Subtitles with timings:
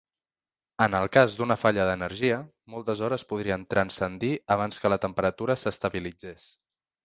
[0.85, 2.39] En el cas d'una falla d'energia,
[2.75, 6.53] moltes hores podrien transcendir abans que la temperatura s'estabilitzés.